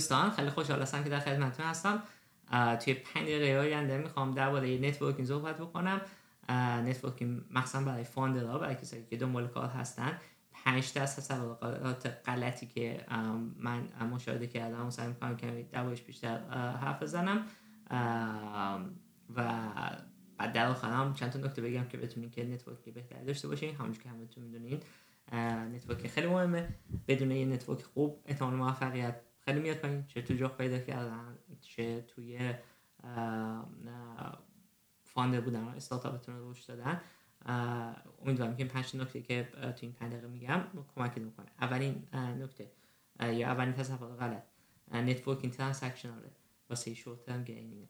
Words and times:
دوستان 0.00 0.30
خیلی 0.30 0.50
خوشحال 0.50 0.82
هستم 0.82 1.04
که 1.04 1.10
در 1.10 1.20
خدمتتون 1.20 1.66
هستم. 1.66 2.02
توی 2.84 2.94
پنج 2.94 3.24
دقیقه 3.24 3.58
آینده 3.58 3.98
می‌خوام 3.98 4.34
درباره 4.34 4.78
networking 4.78 5.28
صحبت 5.28 5.58
بکنم. 5.58 6.00
networking 6.86 7.42
مخصوصا 7.50 7.84
برای 7.84 8.04
founder 8.04 8.51
ها 8.51 8.58
برای 8.58 8.74
کسایی 8.74 9.04
که 9.10 9.16
دنبال 9.16 9.48
کار 9.48 9.68
هستن. 9.68 10.18
پنج 10.52 10.92
دست 10.98 11.20
تصورات 11.20 12.06
غلطی 12.26 12.66
که 12.66 13.06
من 13.58 13.88
مشاهده 14.12 14.46
کردم 14.46 14.86
و 14.86 14.90
سعی 14.90 15.08
می‌کنم 15.08 15.36
که 15.36 15.68
دربارش 15.72 16.02
بیشتر 16.02 16.38
حرف 16.80 17.02
بزنم. 17.02 17.46
و 19.36 19.52
بعد 20.38 20.52
در 20.52 20.66
آخر 20.66 21.12
چند 21.12 21.30
تا 21.30 21.38
نکته 21.38 21.62
بگم 21.62 21.84
که 21.84 21.98
بتونین 21.98 22.30
که 22.30 22.44
network 22.44 22.84
ی 22.84 22.90
بهتری 22.90 23.24
داشته 23.24 23.48
باشین. 23.48 23.74
همونجور 23.74 24.02
که 24.02 24.08
همتون 24.08 24.44
می‌دونین. 24.44 24.80
network 25.74 26.06
خیلی 26.06 26.26
مهمه. 26.26 26.68
بدون 27.08 27.30
یه 27.30 27.46
network 27.46 27.82
خوب 27.82 28.22
احتمال 28.26 28.54
موفقیت 28.54 29.20
خیلی 29.50 29.62
میاد 29.62 29.76
پایین. 29.76 30.06
چه 30.06 30.22
تو 30.22 30.34
job 30.34 30.48
پیدا 30.48 30.78
کردن 30.78 31.38
چه 31.60 32.00
توی 32.00 32.54
founder 35.04 35.40
بودن 35.40 35.64
استارتاپتون 35.64 36.36
رو 36.36 36.50
رشد 36.50 36.66
دادن. 36.66 37.00
امیدوارم 38.22 38.56
که 38.56 38.62
این 38.62 38.68
پنج 38.68 38.96
نکته 38.96 39.22
که 39.22 39.48
تو 39.52 39.72
این 39.80 39.92
پنج 39.92 40.12
دقیقه 40.12 40.28
میگم 40.28 40.64
کمک 40.94 41.18
می‌کنه 41.18 41.46
اولین 41.60 42.08
نکته 42.12 42.70
یا 43.20 43.48
اولین 43.48 43.72
تصور 43.72 44.16
غلط 44.16 44.42
networking 44.92 45.52
transactional 45.52 46.24
ه 46.24 46.30
واسه 46.68 46.94
short 46.94 47.22
term 47.22 47.44
gaining 47.44 47.88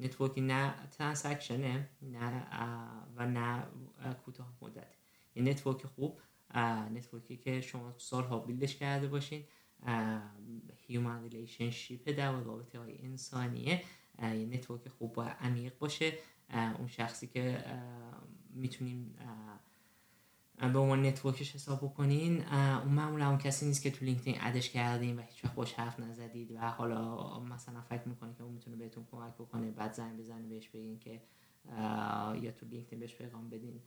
networking 0.00 0.50
نه 0.50 0.74
transaction 0.90 1.80
ه 1.80 1.88
نه 2.02 2.46
و 3.16 3.26
نه 3.26 3.62
کوتاه 4.24 4.52
مدت. 4.62 4.94
این 5.32 5.48
network 5.48 5.86
خوب 5.86 6.20
network 6.90 7.30
ی 7.30 7.36
که 7.36 7.60
شما 7.60 7.94
سالها 7.98 8.38
build 8.38 8.65
ش 8.65 8.76
کرده 8.76 9.08
باشین. 9.08 9.44
human 10.86 11.22
relationship 11.22 12.16
در 12.16 12.32
رابطه 12.32 12.78
های 12.78 12.98
انسانیه 13.02 13.82
یه 14.22 14.46
network 14.46 14.88
خوب 14.88 15.12
باید 15.12 15.36
عمیق 15.40 15.78
باشه. 15.78 16.12
اون 16.78 16.86
شخصی 16.86 17.26
که 17.26 17.64
می‌تونیم 18.50 19.14
به 20.58 20.78
عنوان 20.78 21.06
network 21.06 21.43
ش 21.43 21.54
حساب 21.54 21.78
بکنین 21.78 22.48
اون 22.52 22.92
معمولا 22.92 23.28
اون 23.28 23.38
کسی 23.38 23.66
نیست 23.66 23.82
که 23.82 23.90
تو 23.90 24.04
LinkedIn 24.04 24.36
add 24.40 24.58
ش 24.58 24.70
کردین 24.70 25.18
و 25.18 25.22
هیچ 25.22 25.44
وقت 25.44 25.54
باش 25.54 25.72
حرف 25.72 26.00
نزدید 26.00 26.52
و 26.52 26.58
حالا 26.58 27.40
مثلا 27.40 27.80
فکر 27.80 28.08
می‌کنه 28.08 28.34
که 28.34 28.42
اون 28.42 28.52
می‌تونه 28.52 28.76
بهتون 28.76 29.06
کمک 29.10 29.34
بکنه 29.34 29.70
بعد 29.70 29.92
زنگ 29.92 30.18
بزنه 30.18 30.46
بهش 30.46 30.68
بگین 30.68 30.98
که 30.98 31.22
یا 32.42 32.50
تو 32.50 32.66
لینکدین 32.66 33.00
بهش 33.00 33.14
پیغام 33.14 33.50
بدین. 33.50 33.80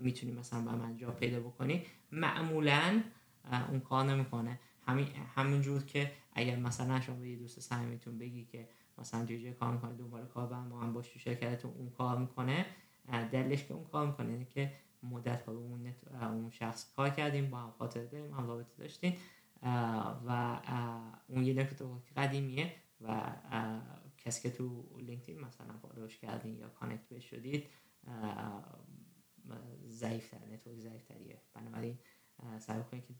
می‌تونی 0.00 0.32
مثلا 0.32 0.60
با 0.60 0.72
من 0.72 0.96
جا 0.96 1.10
پیدا 1.10 1.40
بکنی. 1.40 1.82
معمولا 2.12 3.02
اون 3.68 3.80
کار 3.80 4.04
نمی‌کنه. 4.04 4.58
همین 4.90 5.06
همینجور 5.34 5.82
که 5.82 6.12
اگر 6.32 6.56
مثلا 6.56 7.00
شما 7.00 7.16
به 7.16 7.28
یه 7.30 7.36
دوست 7.36 7.60
صمیمیتون 7.60 8.18
بگی 8.18 8.44
که 8.44 8.68
مثلا 8.98 9.24
جوجه 9.24 9.52
کار 9.52 9.72
می‌کنه 9.72 9.92
دنبال 9.92 10.26
کار 10.26 10.46
با 10.46 10.60
ما 10.60 10.80
هم 10.80 10.92
باش 10.92 11.08
تو 11.08 11.18
شرکتتون 11.18 11.70
اون 11.70 11.90
کار 11.90 12.18
می‌کنه 12.18 12.66
دلش 13.32 13.64
که 13.64 13.74
اون 13.74 13.84
کار 13.84 14.06
می‌کنه. 14.06 14.32
اینه 14.32 14.44
که 14.44 14.72
مدت 15.02 15.42
ها 15.42 15.52
اون, 15.52 15.94
اون 16.20 16.50
شخص 16.50 16.94
کار 16.94 17.10
کردیم 17.10 17.50
با 17.50 17.58
هم 17.58 17.70
خاطر 17.70 18.04
داریم 18.04 18.34
هم 18.34 18.46
رابطه 18.46 18.76
داشتیم 18.78 19.16
و 20.26 20.60
اون 21.28 21.44
یه 21.44 21.54
نکته 21.54 21.84
قدیمیه 22.16 22.74
و 23.00 23.32
کسی 24.18 24.42
که 24.42 24.56
تو 24.56 24.88
LinkedIn 24.98 25.40
مثلا 25.40 25.78
follow 25.82 26.09
ش 26.09 26.18
کردین 26.18 26.58
یا 26.58 26.68
connect 26.68 27.18
شدید 27.18 27.66
ضعیف 29.88 30.30
تر 30.30 30.38
network 30.52 30.78
ضعیف 30.78 31.10
بنابراین 31.54 31.98
سعی 32.60 32.82
کنید 32.90 33.04
که 33.06 33.14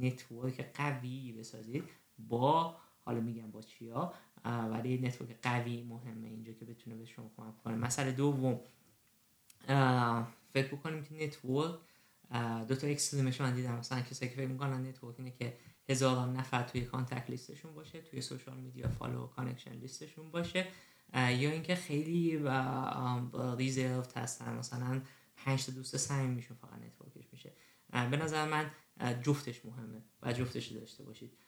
network 0.00 0.72
قوی 0.74 1.32
بسازید. 1.32 1.84
با 2.18 2.76
حالا 3.04 3.20
میگم 3.20 3.50
با 3.50 3.62
چیا 3.62 4.14
ولی 4.44 4.98
network 4.98 5.36
قوی 5.42 5.82
مهمه 5.82 6.28
اینجا 6.28 6.52
که 6.52 6.64
بتونه 6.64 6.96
به 6.96 7.04
شما 7.04 7.30
کمک 7.36 7.62
کنه. 7.62 7.74
مسئله 7.74 8.12
دوم 8.12 8.60
فکر 10.50 10.74
بکنیم 10.74 11.04
که 11.04 11.26
network 11.26 11.74
دو 12.68 12.76
تا 12.76 12.86
extreme 12.86 13.28
ش 13.28 13.40
من 13.40 13.54
دیدم. 13.54 13.78
مثلا 13.78 14.00
کسایی 14.00 14.30
که 14.30 14.36
فکر 14.36 14.48
می‌کنن 14.48 14.86
network 14.86 15.14
اینه 15.18 15.30
که 15.30 15.56
هزاران 15.88 16.36
نفر 16.36 16.62
توی 16.62 16.80
contact 16.80 17.30
listشون 17.30 17.74
باشه 17.74 18.00
توی 18.00 18.20
social 18.20 18.56
media 18.56 18.88
follow 18.88 19.26
connection 19.26 19.72
listشون 19.72 20.30
باشه. 20.30 20.66
یا 21.14 21.50
اینکه 21.50 21.74
خیلی 21.74 22.42
reserved 23.58 24.02
هستن. 24.16 24.58
مثلا 24.58 25.02
پنج 25.36 25.66
تا 25.66 25.72
دوست 25.72 25.96
صمیمی 25.96 26.34
میشون 26.34 26.56
فقط 26.56 26.72
نتورکش 26.72 27.15
میشه 27.15 27.15
به 28.04 28.16
نظر 28.16 28.48
من 28.48 28.70
جفتش 29.22 29.64
مهمه 29.64 30.02
و 30.22 30.32
جفتش 30.32 30.66
داشته 30.66 31.04
باشید. 31.04 31.38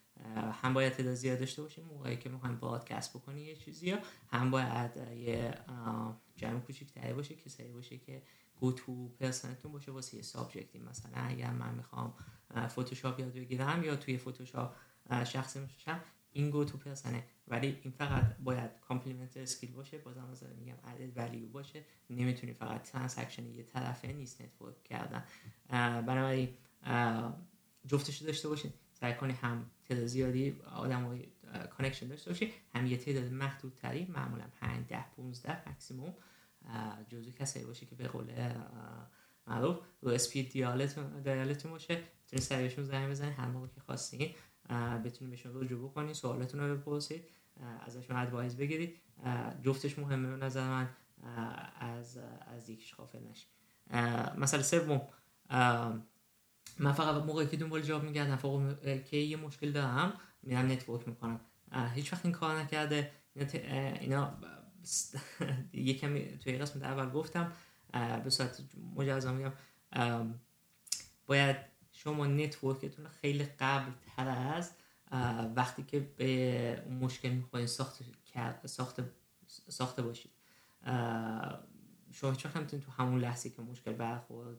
هم 0.53 0.75
باید 0.75 0.93
تعداد 0.93 1.15
زیاد 1.15 1.39
داشته 1.39 1.63
باشید 1.63 1.85
موقعی 1.85 2.17
که 2.17 2.29
می‌خوایم 2.29 2.59
کسب 2.87 3.19
بکنی 3.19 3.41
یه 3.41 3.57
چیزی 3.57 3.97
هم 4.31 4.51
باید 4.51 4.97
یه 4.97 5.55
جمع 6.37 6.61
کوچیک 6.61 6.99
باشه 6.99 7.35
کسایی 7.35 7.73
باشه 7.73 7.99
که 7.99 8.23
go-to 8.57 9.09
personتون 9.09 9.73
باشه 9.73 9.93
واسه 9.93 10.17
یه 10.17 10.23
subjectی. 10.23 10.79
مثلا 10.79 11.17
اگر 11.17 11.51
من 11.51 11.75
می‌خوام 11.75 12.15
فتوشاپ 12.69 13.21
یاد 13.21 13.33
بگیرم 13.33 13.85
یا 13.85 13.97
توی 13.97 14.19
فتوشاپ 14.19 14.75
شخصی 15.25 15.61
میشم 15.61 16.01
این 16.33 16.51
go-to 16.51 16.79
personه 16.79 17.25
ولی 17.49 17.79
این 17.83 17.93
فقط 17.93 18.37
باید 18.37 18.71
complement 19.29 19.37
skill 19.37 19.73
باشه 19.73 19.99
بازم 19.99 20.29
از 20.31 20.45
میگم 20.59 20.75
add 20.85 21.19
value 21.19 21.49
باشه. 21.49 21.85
نمی‌تونی 22.11 22.53
فقط 22.53 22.83
transaction 22.83 23.47
یه 23.47 23.63
طرفه 23.63 24.13
نیست 24.13 24.43
network 24.43 24.85
کردن. 24.85 25.25
بنابراین 26.03 26.49
جفتش 27.87 28.19
داشته 28.19 28.49
باشین. 28.49 28.73
سعی 28.93 29.15
کنی 29.15 29.33
هم 29.33 29.71
تعداد 29.89 30.07
زیادی 30.07 30.61
آدم 30.75 31.21
connection 31.71 32.09
داشته 32.09 32.31
باشی 32.31 32.53
هم 32.75 32.87
یه 32.87 32.97
تعداد 32.97 33.33
محدود 33.33 33.75
تری 33.75 34.07
معمولا 34.07 34.45
5 34.61 34.87
10 34.87 35.05
15 35.17 35.71
مکسیموم 35.71 36.15
جزو 37.09 37.33
کسایی 37.33 37.65
باشه 37.65 37.87
که 37.87 37.95
به 37.95 38.09
قول 38.09 38.27
معروف 39.47 39.79
رو 40.01 40.11
speed 40.11 40.51
dialتون 40.51 41.71
باشه. 41.71 42.03
بتونید 42.27 42.45
سریعشون 42.45 42.85
زنگ 42.85 43.11
بزنید 43.11 43.35
هر 43.39 43.47
موقع 43.47 43.67
که 43.67 43.81
خواستین 43.81 44.35
بتونید 45.05 45.31
بهشون 45.31 45.53
رجوع 45.63 45.89
بکنید 45.89 46.13
سوالتون 46.13 46.61
رو 46.61 46.77
بپرسید. 46.77 47.25
ازشون 47.87 48.17
advice 48.17 48.57
بگیرید. 48.57 48.97
جفتش 49.63 49.99
مهمه 49.99 50.37
به 50.37 50.45
نظر 50.45 50.69
من 50.69 50.89
از 51.81 52.19
از 52.57 52.71
یکیش 52.71 52.95
غافل 52.95 53.19
نشید 53.31 53.49
مثلا 54.37 54.63
سوم. 54.63 55.01
من 56.79 56.93
فقط 56.93 57.23
موقعی 57.23 57.47
که 57.47 57.57
دنبال 57.57 57.83
job 57.83 58.03
میگردم 58.03 58.37
فقط 58.37 59.05
که 59.05 59.17
یه 59.17 59.37
مشکل 59.37 59.73
دارم 59.73 60.13
میرم 60.43 60.71
network 60.71 61.09
می‌کنم. 61.09 61.41
هیچ 61.95 62.13
وقت 62.13 62.25
این 62.25 62.35
کار 62.35 62.59
نکرده. 62.59 63.11
اینا 64.01 64.33
یه 65.73 65.95
کمی 65.95 66.39
توی 66.39 66.59
قسمت 66.59 66.83
اول 66.83 67.11
گفتم. 67.11 67.53
به 68.25 68.31
صورت 68.31 68.61
مجزا 68.97 69.33
میگم. 69.33 69.53
باید 71.27 71.57
شما 71.93 72.27
نتورکتون 72.27 73.09
خیلی 73.09 73.45
قبل 73.45 73.93
تر 74.17 74.29
از 74.29 74.73
وقتی 75.57 75.83
که 75.83 76.01
به 76.01 76.83
مشکل 77.01 77.29
می‌خواین 77.29 77.67
ساخته 77.67 78.05
ساخته 78.67 79.11
ساخته 79.69 80.03
باشید. 80.03 80.33
شما 82.13 82.31
هیچ 82.31 82.47
وقت 82.47 82.75
تو 82.77 82.93
همون 82.93 83.21
لحظه 83.21 83.51
که 83.51 83.63
مشکل 83.63 83.93
برخورد 83.93 84.57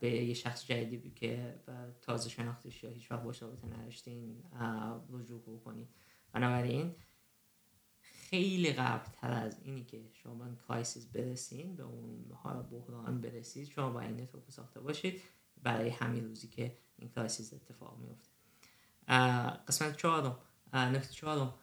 به 0.00 0.10
یه 0.10 0.34
شخص 0.34 0.66
جدیدی 0.66 1.10
که 1.10 1.60
تازه 2.02 2.28
شناختش 2.28 2.84
یا 2.84 2.90
هیچ 2.90 3.12
وقت 3.12 3.22
باش 3.22 3.42
رابطه 3.42 3.66
نداشتین 3.66 4.42
رجوع 5.10 5.40
بکنید 5.40 5.88
بنابراین 6.32 6.94
خیلی 8.00 8.72
قبل 8.72 9.10
تر 9.12 9.30
از 9.30 9.60
اینی 9.62 9.84
که 9.84 10.08
شما 10.12 10.34
به 10.34 10.56
crisis 10.68 11.06
برسین 11.06 11.76
به 11.76 11.82
اون 11.82 12.24
بحران 12.70 13.20
برسید 13.20 13.68
شما 13.68 13.90
با 13.90 14.00
این 14.00 14.20
network 14.20 14.50
ساخته 14.50 14.80
باشید 14.80 15.20
برای 15.62 15.88
همین 15.88 16.24
روزی 16.24 16.48
که 16.48 16.76
این 16.98 17.10
crisis 17.10 17.52
اتفاق 17.54 17.98
میفته 17.98 18.30
قسمت 19.68 19.96
چهارم. 19.96 20.38
نکته 20.74 21.12
چهارم. 21.12 21.54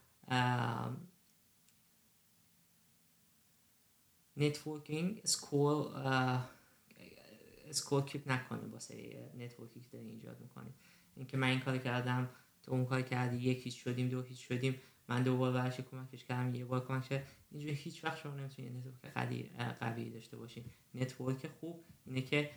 networking 4.38 5.22
score 5.24 5.86
score 7.70 8.02
keep 8.02 8.32
نکنید 8.32 8.74
واسه 8.74 9.30
networkی 9.38 9.80
که 9.80 9.90
داری 9.92 10.10
ایجاد 10.10 10.40
می‌کنید 10.40 10.74
اینکه 11.16 11.38
من 11.38 11.48
این 11.48 11.60
کار 11.60 11.78
کردم 11.78 12.30
تو 12.64 12.72
اون 12.72 12.86
کار 12.86 13.02
کردی 13.02 13.38
یکیش 13.38 13.84
شدیم 13.84 14.10
دو 14.10 14.22
هیچ 14.22 14.48
شدیم 14.48 14.82
من 15.08 15.24
دو 15.24 15.38
بار 15.38 15.54
برش 15.54 15.80
کمکش 15.80 16.26
کردم 16.26 16.56
یه 16.56 16.66
بار 16.66 16.88
کمکش 16.88 17.22
اینجوری 17.52 17.74
هیچ 17.74 18.04
وقت 18.04 18.18
شما 18.18 18.34
نمی‌تونید 18.34 18.76
network 18.76 19.14
قوی 19.80 20.10
داشته 20.10 20.38
باشین 20.38 20.66
network 20.94 21.48
خوب 21.48 21.86
اینه 22.06 22.22
که 22.22 22.52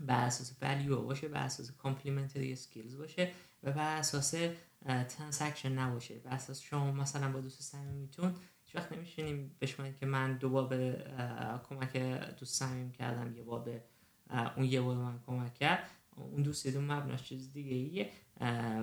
بر 0.00 0.24
اساس 0.24 0.56
value 0.62 1.02
باشه 1.02 1.28
بر 1.28 1.42
اساس 1.42 1.70
complementary 1.70 2.52
skills 2.52 2.96
باشه 2.96 3.32
و 3.62 3.72
بر 3.72 3.96
اساس 3.96 4.34
transaction 5.08 5.72
نباشه. 5.72 6.14
بر 6.14 6.30
اساس 6.30 6.60
شما 6.60 6.92
مثلا 6.92 7.32
با 7.32 7.40
دوست 7.40 7.62
صمیمیتون 7.62 8.34
هیچ 8.64 8.76
وقت 8.76 8.92
نمیشینیم 8.92 9.56
بشمارید 9.60 9.96
که 9.96 10.06
من 10.06 10.36
دو 10.36 10.50
بار 10.50 10.66
به 10.66 11.04
کمک 11.68 11.96
دوست 12.38 12.54
صمیم 12.54 12.92
کردم 12.92 13.36
یه 13.36 13.42
بار 13.42 13.60
به 13.60 13.82
اون 14.56 14.66
یه 14.66 14.80
بار 14.80 14.96
من 14.96 15.20
کمک 15.26 15.54
کرد. 15.54 15.90
اون 16.16 16.42
دوستتون 16.42 16.84
مبناش 16.84 17.22
چیز 17.22 17.52
دیگه 17.52 17.74
ایه 17.74 18.10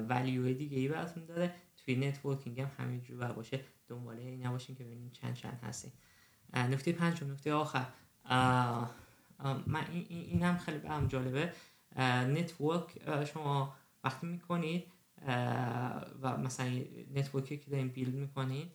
value 0.09 0.53
دیگه 0.53 0.77
ای 0.77 0.87
براتون 0.87 1.25
داره. 1.25 1.55
توی 1.77 1.95
networking 1.95 2.59
هم 2.59 2.71
همینجور 2.77 3.31
باشه. 3.31 3.59
دنباله 3.87 4.21
این 4.21 4.45
نباشین 4.45 4.75
که 4.75 4.83
ببینین 4.83 5.11
چند 5.11 5.33
چند 5.33 5.59
هستین. 5.63 5.91
نکته 6.53 6.91
پنجم 6.91 7.31
نکته 7.31 7.53
آخر. 7.53 7.85
من 9.67 9.85
این, 9.91 10.43
هم 10.43 10.57
خیلی 10.57 10.77
برام 10.77 11.07
جالبه. 11.07 11.53
network 12.27 13.01
شما 13.25 13.75
وقتی 14.03 14.27
می‌کنید 14.27 14.83
و 16.21 16.37
مثلا 16.37 16.81
networkی 17.15 17.57
که 17.57 17.71
دارین 17.71 17.87
build 17.87 18.13
می‌کنید 18.13 18.71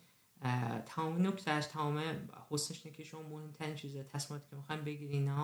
تمام 0.87 1.27
نکتهش 1.27 1.67
تمام 1.67 2.03
حسنش 2.51 2.83
که 2.83 3.05
شما 3.05 3.23
مهمترین 3.23 3.75
چیزه 3.75 4.03
تصمیماتی 4.05 4.51
که 4.51 4.57
می‌خواین 4.57 4.85
بگیرین 4.85 5.35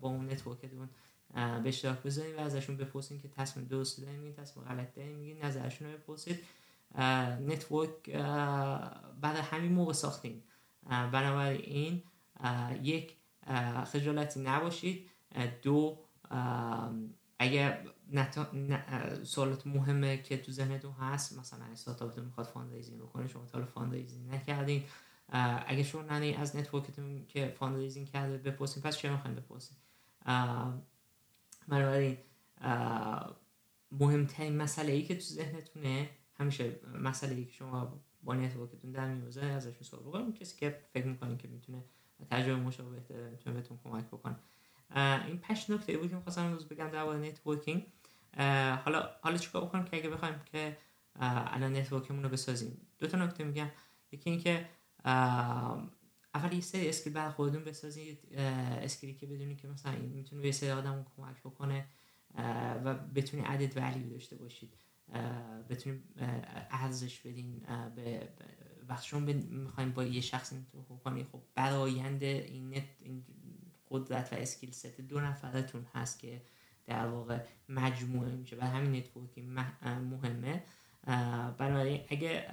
با 0.00 0.08
اون 0.08 0.32
networkتون 0.32 0.88
به 1.34 1.68
اشتراک 1.68 2.02
بذارین 2.02 2.36
و 2.36 2.40
ازشون 2.40 2.76
بپرسین 2.76 3.20
که 3.20 3.28
تصمیم 3.28 3.66
درست 3.66 4.00
دارین 4.00 4.16
میگین 4.16 4.34
تصمیم 4.34 4.66
غلط 4.66 4.94
دارین 4.94 5.16
میگین 5.16 5.44
نظرشون 5.44 5.88
رو 5.88 5.98
بپرسید. 5.98 6.38
network 7.48 8.10
بعد 9.20 9.36
همین 9.36 9.72
موقع 9.72 9.92
ساختین. 9.92 10.42
بنابراین 10.88 12.02
یک 12.82 13.16
خجالتی 13.84 14.40
نباشید. 14.40 15.10
دو 15.62 15.98
اگه 17.38 17.78
سوالات 19.22 19.66
مهمه 19.66 20.22
که 20.22 20.36
تو 20.36 20.52
ذهنتون 20.52 20.92
هست 20.92 21.38
مثلا 21.38 21.64
استارتاپتون 21.64 22.24
می‌خواد 22.24 22.46
fundraising 22.46 23.00
بکنه 23.00 23.28
شما 23.28 23.46
تا 23.46 23.66
fundraising 23.66 24.34
نکردین. 24.34 24.84
اگه 25.66 25.82
شما 25.82 26.02
نرین 26.02 26.34
از 26.34 26.56
networkتون 26.56 27.26
که 27.26 27.54
fundraising 27.58 28.08
کرده 28.08 28.38
بپرسین 28.38 28.82
پس 28.82 28.96
چرا 28.96 29.12
می‌خواین 29.12 29.36
بپرسین؟ 29.36 29.76
بنابراین 31.68 32.18
مهمترین 33.92 34.56
مسئله 34.56 34.92
ای 34.92 35.02
که 35.02 35.14
تو 35.14 35.20
ذهنتونه 35.20 36.10
همیشه 36.34 36.80
مسئله 36.94 37.34
ای 37.34 37.44
که 37.44 37.52
شما 37.52 38.00
با 38.22 38.34
networkتون 38.34 38.92
در 38.92 39.14
میون 39.14 39.25
بذارین 39.25 39.42
ازشون 39.42 39.82
سوال 39.82 40.02
بکنید. 40.02 40.38
کسی 40.38 40.56
که 40.56 40.80
فکر 40.92 41.06
می‌کنین 41.06 41.36
که 41.36 41.48
می‌تونه 41.48 41.84
تجربه 42.30 42.60
مشابه 42.62 42.90
می‌تونه 43.30 43.56
بهتون 43.56 43.78
کمک 43.84 44.04
بکنه 44.06 44.36
این 45.26 45.38
پنج 45.38 45.66
نکته 45.68 45.98
بود 45.98 46.10
که 46.10 46.16
می‌خواستم 46.16 46.44
امروز 46.44 46.68
بگم 46.68 46.88
درباره 46.88 47.18
networking 47.18 47.86
حالا 48.84 49.10
حالا 49.22 49.36
چیکار 49.36 49.64
بکنم 49.64 49.84
که 49.84 49.96
اگه 49.96 50.10
بخوایم 50.10 50.40
که 50.52 50.76
الان 51.20 51.76
networkمون 51.76 52.22
رو 52.22 52.28
بسازیم. 52.28 52.80
دو 52.98 53.06
تا 53.06 53.18
نکته 53.18 53.44
میگم. 53.44 53.70
یکی 54.12 54.30
اینکه 54.30 54.68
اول 56.34 56.52
یه 56.52 56.60
سری 56.60 56.88
skill 56.88 57.12
برای 57.12 57.30
خودتون 57.32 57.64
بسازید. 57.64 58.18
skillی 58.82 59.14
که 59.14 59.26
بدونید 59.26 59.60
که 59.60 59.68
مثلا 59.68 59.92
می‌تونه 59.92 60.42
یه 60.42 60.52
سری 60.52 60.70
آدم 60.70 61.06
کمک 61.16 61.40
بکنه 61.40 61.86
و 62.84 62.94
بتونید 62.94 63.46
added 63.46 63.76
value 63.76 64.10
داشته 64.10 64.36
باشید. 64.36 64.74
بتونید 65.70 66.02
ارزش 66.70 67.20
بدین 67.20 67.66
به 67.96 68.28
وقتی 68.88 69.08
شما 69.08 69.20
می‌خوایم 69.50 69.92
با 69.92 70.04
یه 70.04 70.20
شخص 70.20 70.52
کنید 71.04 71.26
خب 71.32 71.42
برآینده 71.54 72.46
این 72.48 72.74
net 72.74 72.84
این 73.00 73.24
قدرت 73.90 74.32
و 74.32 74.36
skill 74.36 74.70
set 74.70 75.00
دو 75.00 75.20
نفرتون 75.20 75.86
هست 75.94 76.18
که 76.18 76.42
در 76.86 77.06
واقع 77.06 77.38
مجموعه 77.68 78.30
میشه. 78.30 78.56
و 78.56 78.60
همین 78.60 78.96
networkی 78.96 79.42
مهمه. 79.82 80.62
بنابراین 81.58 82.00
اگه 82.08 82.46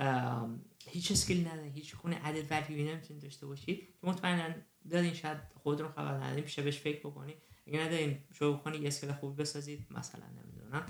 هیچ 0.86 1.12
skill 1.12 1.48
ندارین 1.48 1.72
هیچ 1.72 1.96
خونه 1.96 2.16
added 2.16 2.52
valueی 2.52 2.84
نمی‌تونید 2.92 3.24
داشته 3.24 3.46
باشید 3.46 3.80
که 4.02 4.08
مطمئنا 4.08 4.56
دارین 4.90 5.14
شاید 5.14 5.38
خودتون 5.64 5.92
خبر 5.92 6.14
ندارین 6.14 6.44
پیش 6.44 6.60
بهش 6.60 6.80
فکر 6.80 7.00
بکنید 7.00 7.36
اگه 7.68 7.80
ندارین 7.80 8.18
شروع 8.34 8.58
کنید 8.58 8.82
یه 8.82 8.88
skill 8.88 9.12
خوب 9.12 9.42
بسازید 9.42 9.88
مثلا 9.92 10.26
نمی‌دونم. 10.28 10.86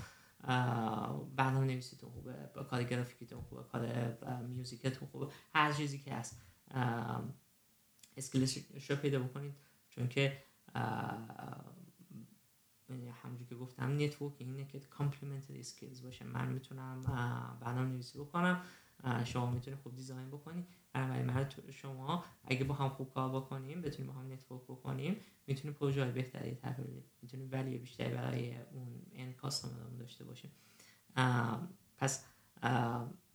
برنامه 1.36 1.66
نویسیتون 1.66 2.10
خوبه 2.10 2.32
با 2.54 2.62
کار 2.62 2.82
گرافیکیتون 2.84 3.40
خوبه 3.40 3.62
کار 3.62 4.16
musicتون 4.42 5.08
خوبه 5.08 5.32
هر 5.54 5.72
چیزی 5.72 5.98
که 5.98 6.14
هست. 6.14 6.42
skillش 8.16 8.90
رو 8.90 8.96
پیدا 8.96 9.18
بکنید 9.20 9.54
چون 9.88 10.08
که 10.08 10.42
همونجور 13.22 13.48
که 13.48 13.54
گفتم 13.54 13.96
network 14.02 14.34
اینه 14.38 14.64
که 14.64 14.80
complementary 14.80 15.60
skills 15.60 16.02
باشه. 16.02 16.24
من 16.24 16.52
می‌تونم 16.52 17.00
برنامه 17.60 17.88
نویسی 17.88 18.18
بکنم 18.18 18.62
شما 19.24 19.50
می‌تونید 19.50 19.80
خوب 19.80 19.96
design 19.96 20.28
بکنید 20.28 20.66
من 20.94 21.48
شما 21.70 22.24
اگه 22.44 22.64
با 22.64 22.74
هم 22.74 22.88
خوب 22.88 23.14
کار 23.14 23.40
بکنیم 23.40 23.82
بتونیم 23.82 24.12
با 24.12 24.20
هم 24.20 24.32
network 24.32 24.62
بکنیم 24.62 25.16
می‌تونیم 25.46 25.74
پروژه 25.74 26.02
های 26.02 26.12
بهتری 26.12 26.50
بدیم. 26.50 27.04
می‌تونیم 27.22 27.48
value 27.52 27.78
بیشتری 27.78 28.14
برای 28.14 28.56
اون 28.56 29.02
این 29.12 29.32
customerمون 29.32 29.96
داشته 29.96 30.24
باشیم. 30.24 30.50
پس 31.98 32.24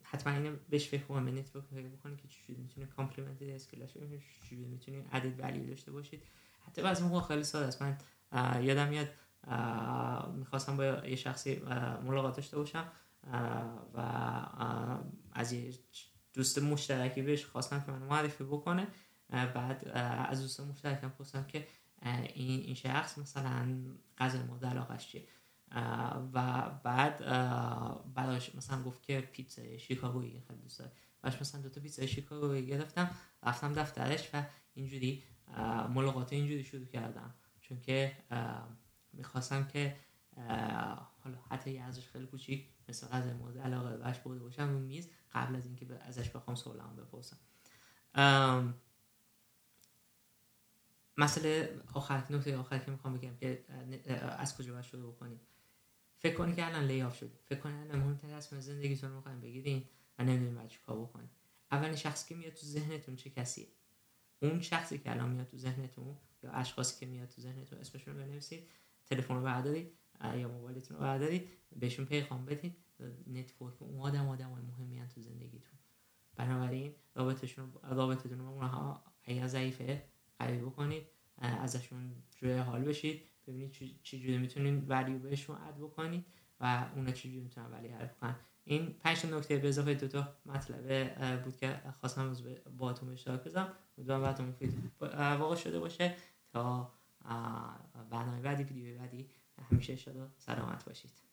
حتما 0.04 0.34
اینو 0.34 0.56
بهش 0.70 0.88
فکر 0.88 1.04
کنم 1.04 1.38
network 1.38 1.66
بکنید 1.66 2.22
که 2.22 2.28
چجوری 2.28 2.62
می‌تونه 2.62 2.86
complementary 2.86 3.52
skill 3.52 3.88
چجوری 3.88 4.66
می‌تونید 4.66 5.08
added 5.12 5.40
value 5.40 5.66
داشته 5.66 5.92
باشید. 5.92 6.24
حتی 6.68 6.82
بعضی 6.82 7.04
موقع 7.04 7.28
خیلی 7.28 7.44
ساده 7.44 7.66
است. 7.66 7.82
من 7.82 7.98
یادم 8.64 8.90
میاد 8.90 9.08
می‌خواستم 10.36 10.78
با 10.78 10.84
یه 10.84 11.16
شخصی 11.16 11.56
ملاقات 12.04 12.36
داشته 12.36 12.58
باشم 12.58 12.92
و 13.94 14.00
از 15.32 15.54
یه 15.54 15.74
دوست 16.36 16.60
مشترکی 16.60 17.22
بهش 17.22 17.46
خواستم 17.46 17.84
که 17.86 17.92
من 17.92 18.02
معرفی 18.02 18.44
بکنه. 18.44 18.88
بعد 19.30 19.88
از 20.30 20.42
دوست 20.42 20.60
مشترکم 20.60 21.10
پرسیدم 21.10 21.44
که 21.44 21.68
این 22.34 22.60
این 22.62 22.76
شخص 22.76 23.18
مثلا 23.18 23.86
غذای 24.18 24.44
مورد 24.44 24.66
علاقش 24.66 25.08
چیه؟ 25.08 25.28
و 26.34 26.70
بعد 26.84 27.26
بعدش 28.14 28.56
مثلا 28.56 28.84
گفت 28.84 29.04
که 29.04 29.22
پیتزا 29.22 29.78
شیکاگویی 29.78 30.44
خیلی 30.48 30.60
دوست 30.60 30.80
داره. 30.80 30.92
بعدش 31.22 31.42
مثلا 31.42 31.62
دو 31.62 31.70
تا 31.70 31.82
پیتزا 31.82 32.06
شیکاگویی 32.06 32.66
گرفتم 32.66 33.10
رفتم 33.44 33.74
دفترش 33.74 34.30
و 34.34 34.44
اینجوری 34.74 35.24
ملاقات 35.90 36.34
اینجوری 36.34 36.64
شروع 36.64 36.86
کردم. 36.86 37.34
چون 37.62 37.80
که 37.80 38.18
می‌خواستم 39.14 39.68
که 39.68 39.96
حالا 41.24 41.38
حتی 41.50 41.72
یه 41.72 41.82
ازش 41.82 42.08
خیلی 42.08 42.26
کوچیک 42.26 42.68
مثل 42.90 43.08
غذای 43.08 43.34
مورد 43.34 43.58
علاقه 43.58 43.98
بهش 43.98 44.20
برده 44.20 44.40
باشم 44.40 44.70
رو 44.70 44.80
میز 44.80 45.10
قبل 45.34 45.56
از 45.56 45.66
اینکه 45.66 45.88
ازش 46.02 46.30
بخوام 46.30 46.56
سوالم 46.56 46.96
بپرسم. 46.96 47.38
مسئله 51.18 51.80
آخر 51.94 52.24
نکته 52.30 52.58
آخر 52.58 52.80
که 52.80 52.92
می‌خوام 52.92 53.14
بگم 53.14 53.36
که 53.36 53.66
از 54.40 54.58
کجا 54.58 54.74
باید 54.74 54.86
شروع 54.86 55.14
بکنیم 55.14 55.40
فکر 56.20 56.36
کنید 56.36 56.56
که 56.56 56.66
الان 56.66 56.84
لیاف 56.84 57.18
شد 57.18 57.40
فکر 57.46 57.60
کنید 57.60 57.88
الان 57.88 58.00
مهمترین 58.00 58.38
تصمیم 58.38 58.62
زندگیتون 58.62 59.10
رو 59.10 59.16
می‌خوایم 59.16 59.42
بگیرین 59.42 59.86
و 60.20 60.24
نمی‌دونید 60.24 60.56
باید 60.56 60.82
کار 60.86 61.02
بکنید 61.02 61.30
اولین 61.72 61.96
شخصی 61.96 62.30
که 62.30 62.36
میاد 62.36 62.54
تو 62.54 62.66
ذهنتون 62.66 63.16
چه 63.16 63.30
کسیه؟ 63.30 63.68
اون 64.40 64.62
شخصی 64.62 64.98
که 64.98 65.12
الان 65.12 65.30
میاد 65.30 65.48
تو 65.48 65.58
ذهنتون 65.58 66.18
یا 66.44 66.52
اشخاصی 66.52 67.00
که 67.00 67.06
میاد 67.06 67.30
تو 67.30 67.42
ذهنتون 67.42 67.80
اسمشون 67.80 68.14
رو 68.14 68.22
بنویسید 68.22 68.72
تلفن 69.06 69.36
رو 69.36 69.42
بردارید. 69.42 69.98
یا 70.24 70.48
موبایلتون 70.48 70.98
رو 70.98 71.04
بردارید 71.04 71.50
بهشون 71.76 72.06
پیغام 72.06 72.46
بدید 72.46 72.76
network 73.28 73.82
اون 73.82 74.02
آدم 74.02 74.30
آدم 74.30 74.50
های 74.50 74.64
مهمی 74.64 75.08
تو 75.08 75.22
زندگیتون. 75.22 75.80
بنابراین 76.36 76.96
رابطتون 77.16 77.74
رابطتون 77.84 78.40
رو 78.40 78.46
اونها 78.46 79.04
اگر 79.24 79.48
ضعیفه 79.48 80.04
قوی 80.40 80.58
بکنید. 80.58 81.04
ازشون 81.38 82.16
جویای 82.38 82.58
حال 82.58 82.84
بشید. 82.84 83.22
ببینید 83.48 83.72
چجوری 84.04 84.38
می‌تونید 84.38 84.90
value 84.90 85.20
بهشون 85.20 85.56
add 85.56 85.78
بکنید 85.78 86.26
و 86.60 86.90
اونا 86.96 87.12
چجوری 87.12 87.40
می‌تونن 87.40 87.72
ولی 87.72 87.88
حرف 87.88 88.18
کنن 88.18 88.36
این 88.64 88.94
پنج 89.00 89.26
نکته 89.26 89.58
به 89.58 89.68
اضافه 89.68 89.94
دو 89.94 90.08
تا 90.08 90.36
مطلب 90.46 91.44
بود 91.44 91.58
که 91.58 91.82
خواستم 92.00 92.36
با 92.78 92.94
تو 92.94 93.06
اشتراک 93.06 93.44
بزنم 93.44 93.74
امیدوارم 93.98 94.22
براتون 94.22 94.46
مفید 94.46 94.74
واقع 95.40 95.56
شده 95.56 95.80
باشه. 95.80 96.16
تا 96.50 96.92
برنامه 98.10 98.42
بعدی 98.42 98.64
ویدیو 98.64 98.98
بعدی 99.00 99.30
همیشه 99.62 99.96
شده 99.96 100.32
سلامت 100.38 100.86
باشید. 100.86 101.25